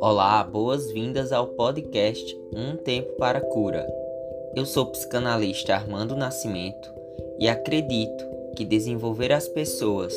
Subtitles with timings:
[0.00, 3.86] Olá, boas-vindas ao podcast Um Tempo para Cura.
[4.54, 6.92] Eu sou o psicanalista Armando Nascimento
[7.38, 8.24] e acredito
[8.56, 10.14] que desenvolver as pessoas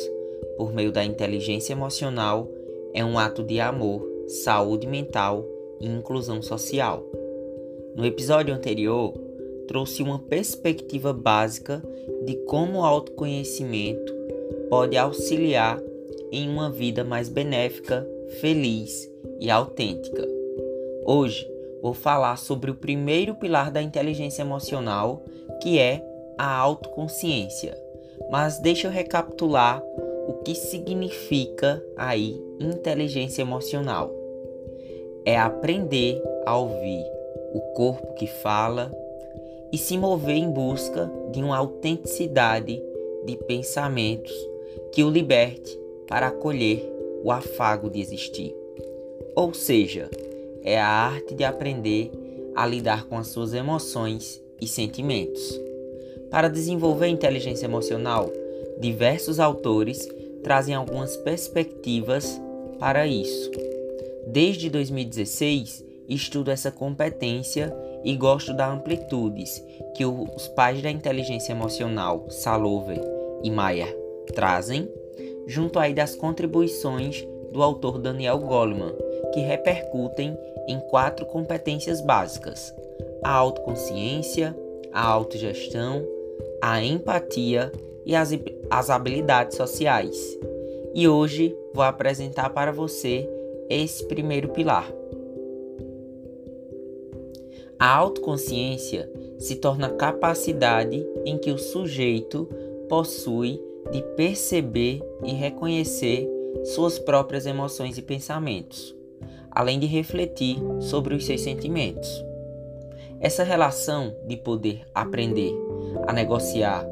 [0.56, 2.48] por meio da inteligência emocional
[2.94, 5.44] é um ato de amor, saúde mental
[5.80, 7.04] e inclusão social.
[7.96, 9.12] No episódio anterior,
[9.72, 11.82] trouxe uma perspectiva básica
[12.26, 14.14] de como o autoconhecimento
[14.68, 15.80] pode auxiliar
[16.30, 18.06] em uma vida mais benéfica,
[18.38, 20.28] feliz e autêntica.
[21.06, 25.24] Hoje vou falar sobre o primeiro pilar da inteligência emocional,
[25.62, 26.04] que é
[26.36, 27.74] a autoconsciência.
[28.30, 29.82] Mas deixa eu recapitular
[30.28, 34.12] o que significa aí inteligência emocional.
[35.24, 37.06] É aprender a ouvir
[37.54, 38.92] o corpo que fala
[39.72, 42.80] e se mover em busca de uma autenticidade
[43.24, 44.32] de pensamentos
[44.92, 46.86] que o liberte para acolher
[47.24, 48.54] o afago de existir.
[49.34, 50.10] Ou seja,
[50.62, 52.10] é a arte de aprender
[52.54, 55.58] a lidar com as suas emoções e sentimentos.
[56.30, 58.30] Para desenvolver inteligência emocional,
[58.78, 60.06] diversos autores
[60.42, 62.40] trazem algumas perspectivas
[62.78, 63.50] para isso.
[64.26, 67.74] Desde 2016, estudo essa competência
[68.04, 69.64] e gosto das amplitudes
[69.94, 73.00] que os pais da inteligência emocional, Salover
[73.42, 73.96] e Mayer,
[74.34, 74.88] trazem,
[75.46, 78.94] junto aí das contribuições do autor Daniel Goleman,
[79.32, 80.36] que repercutem
[80.66, 82.74] em quatro competências básicas:
[83.22, 84.56] a autoconsciência,
[84.92, 86.06] a autogestão,
[86.60, 87.72] a empatia
[88.04, 88.30] e as,
[88.70, 90.38] as habilidades sociais.
[90.94, 93.28] E hoje vou apresentar para você
[93.68, 95.01] esse primeiro pilar.
[97.82, 102.48] A autoconsciência se torna a capacidade em que o sujeito
[102.88, 106.30] possui de perceber e reconhecer
[106.62, 108.94] suas próprias emoções e pensamentos,
[109.50, 112.24] além de refletir sobre os seus sentimentos.
[113.18, 115.52] Essa relação de poder aprender
[116.06, 116.86] a negociar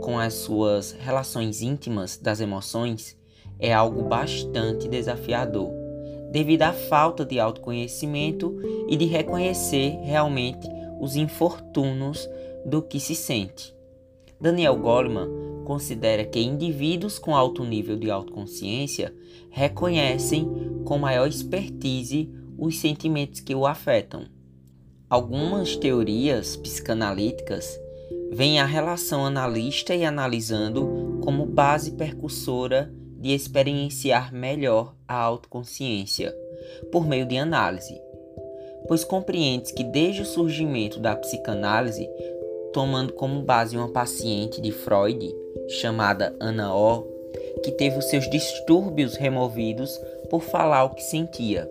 [0.00, 3.16] com as suas relações íntimas das emoções
[3.60, 5.81] é algo bastante desafiador
[6.32, 10.66] devido à falta de autoconhecimento e de reconhecer realmente
[10.98, 12.28] os infortúnios
[12.64, 13.74] do que se sente.
[14.40, 15.28] Daniel Goleman
[15.64, 19.14] considera que indivíduos com alto nível de autoconsciência
[19.50, 20.48] reconhecem
[20.84, 24.24] com maior expertise os sentimentos que o afetam.
[25.10, 27.78] Algumas teorias psicanalíticas
[28.32, 32.92] veem a relação analista e analisando como base percussora
[33.22, 36.36] de experienciar melhor a autoconsciência
[36.90, 37.94] por meio de análise,
[38.88, 42.10] pois compreende que desde o surgimento da psicanálise,
[42.72, 45.32] tomando como base uma paciente de Freud
[45.68, 47.02] chamada Ana O,
[47.62, 49.96] que teve os seus distúrbios removidos
[50.28, 51.70] por falar o que sentia.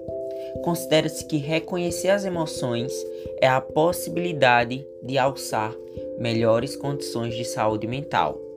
[0.63, 2.93] Considera-se que reconhecer as emoções
[3.41, 5.75] é a possibilidade de alçar
[6.17, 8.50] melhores condições de saúde mental.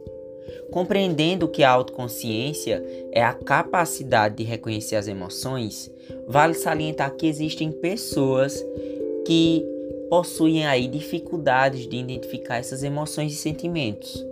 [0.71, 5.91] Compreendendo que a autoconsciência é a capacidade de reconhecer as emoções,
[6.27, 8.65] vale salientar que existem pessoas
[9.27, 9.65] que
[10.09, 14.25] possuem aí dificuldades de identificar essas emoções e sentimentos,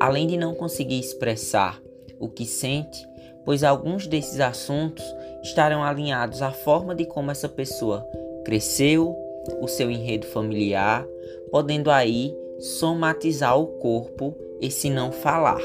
[0.00, 1.80] além de não conseguir expressar
[2.18, 3.06] o que sente,
[3.44, 5.04] pois alguns desses assuntos
[5.42, 8.06] estarão alinhados à forma de como essa pessoa
[8.44, 9.16] cresceu,
[9.60, 11.06] o seu enredo familiar,
[11.50, 15.60] podendo aí somatizar o corpo e se não falar.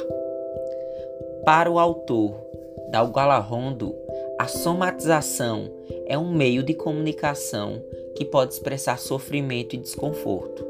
[1.45, 2.35] Para o autor
[2.89, 3.95] Dalgala Rondo,
[4.39, 5.69] a somatização
[6.05, 7.81] é um meio de comunicação
[8.15, 10.65] que pode expressar sofrimento e desconforto.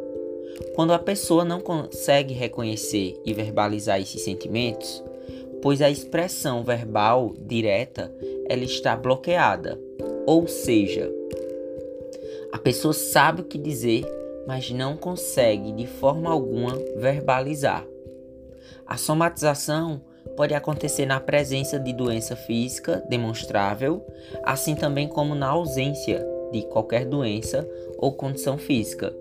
[0.75, 5.03] Quando a pessoa não consegue reconhecer e verbalizar esses sentimentos,
[5.61, 8.13] pois a expressão verbal direta
[8.49, 9.79] ela está bloqueada,
[10.25, 11.11] ou seja,
[12.51, 14.05] a pessoa sabe o que dizer,
[14.45, 17.85] mas não consegue de forma alguma verbalizar.
[18.85, 20.01] A somatização
[20.35, 24.05] pode acontecer na presença de doença física demonstrável,
[24.43, 29.13] assim também como na ausência de qualquer doença ou condição física.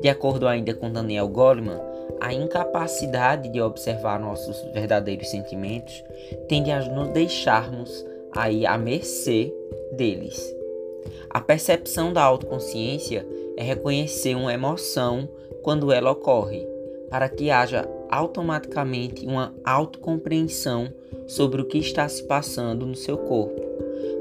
[0.00, 1.80] De acordo ainda com Daniel Goleman,
[2.20, 6.04] a incapacidade de observar nossos verdadeiros sentimentos
[6.48, 9.52] tende a nos deixarmos aí à mercê
[9.92, 10.54] deles.
[11.30, 13.26] A percepção da autoconsciência
[13.56, 15.28] é reconhecer uma emoção
[15.62, 16.66] quando ela ocorre,
[17.08, 20.92] para que haja automaticamente uma autocompreensão
[21.26, 23.60] sobre o que está se passando no seu corpo,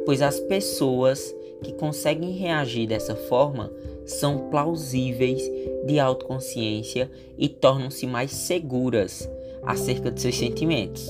[0.06, 3.72] pois as pessoas que conseguem reagir dessa forma
[4.06, 5.42] são plausíveis
[5.86, 9.30] de autoconsciência e tornam-se mais seguras
[9.64, 11.10] acerca de seus sentimentos.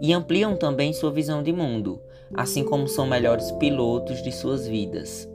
[0.00, 2.00] E ampliam também sua visão de mundo,
[2.34, 5.28] assim como são melhores pilotos de suas vidas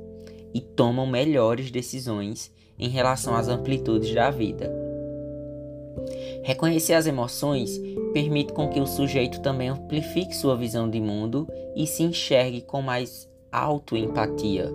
[0.53, 4.80] e tomam melhores decisões em relação às amplitudes da vida.
[6.43, 7.79] Reconhecer as emoções
[8.13, 12.81] permite com que o sujeito também amplifique sua visão de mundo e se enxergue com
[12.81, 14.71] mais autoempatia,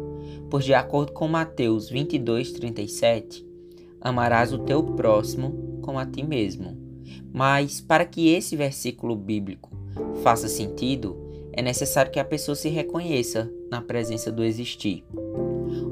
[0.51, 3.45] pois de acordo com Mateus 22:37,
[4.01, 6.77] amarás o teu próximo como a ti mesmo.
[7.33, 9.71] Mas para que esse versículo bíblico
[10.23, 11.17] faça sentido,
[11.53, 15.05] é necessário que a pessoa se reconheça na presença do existir.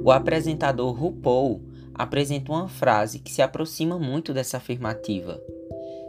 [0.05, 1.63] O apresentador RuPaul
[1.95, 5.41] apresenta uma frase que se aproxima muito dessa afirmativa.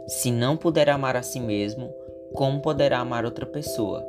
[0.06, 1.92] Se não puder amar a si mesmo,
[2.32, 4.06] como poderá amar outra pessoa?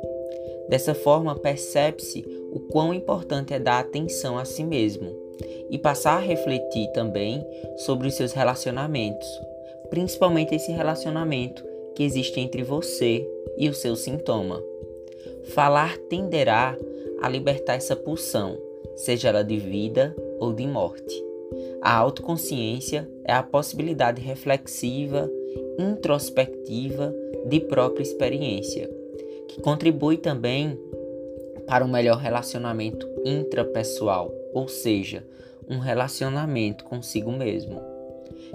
[0.68, 5.10] Dessa forma, percebe-se o quão importante é dar atenção a si mesmo
[5.70, 7.44] e passar a refletir também
[7.78, 9.28] sobre os seus relacionamentos,
[9.90, 11.64] principalmente esse relacionamento
[11.94, 14.62] que existe entre você e o seu sintoma.
[15.54, 16.76] Falar tenderá
[17.20, 18.56] a libertar essa pulsão,
[18.94, 21.24] seja ela de vida ou de morte.
[21.80, 25.30] A autoconsciência é a possibilidade reflexiva
[25.78, 27.14] introspectiva
[27.46, 28.90] de própria experiência,
[29.48, 30.78] que contribui também
[31.66, 35.24] para um melhor relacionamento intrapessoal, ou seja,
[35.68, 37.80] um relacionamento consigo mesmo.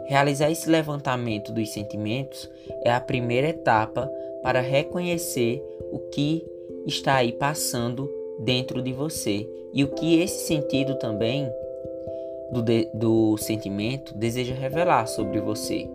[0.06, 2.50] Realizar esse levantamento dos sentimentos
[2.84, 4.12] é a primeira etapa
[4.42, 6.44] para reconhecer o que
[6.86, 8.10] está aí passando
[8.40, 11.50] dentro de você e o que esse sentido também
[12.52, 15.88] do, de, do sentimento deseja revelar sobre você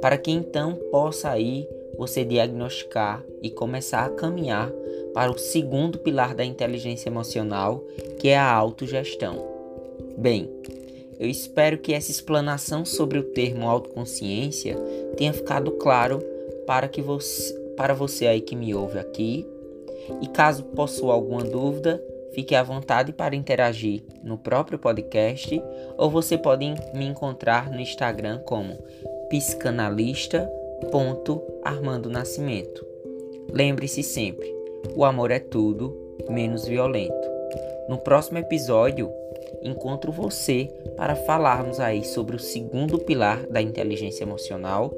[0.00, 4.72] para que então possa aí você diagnosticar e começar a caminhar
[5.12, 7.84] para o segundo pilar da inteligência emocional,
[8.18, 9.44] que é a autogestão.
[10.16, 10.48] Bem,
[11.18, 14.76] eu espero que essa explanação sobre o termo autoconsciência
[15.16, 16.20] tenha ficado claro
[16.66, 19.46] para que você, para você aí que me ouve aqui.
[20.22, 22.02] E caso possua alguma dúvida,
[22.32, 25.62] fique à vontade para interagir no próprio podcast
[25.98, 26.64] ou você pode
[26.94, 28.78] me encontrar no Instagram como
[29.30, 32.86] psicanalista.armando Nascimento.
[33.50, 34.54] Lembre-se sempre,
[34.94, 35.96] o amor é tudo
[36.28, 37.30] menos violento.
[37.88, 39.10] No próximo episódio,
[39.62, 44.92] encontro você para falarmos aí sobre o segundo pilar da inteligência emocional,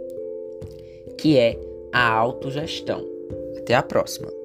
[1.16, 1.56] que é
[1.92, 3.06] a autogestão.
[3.58, 4.41] Até a próxima!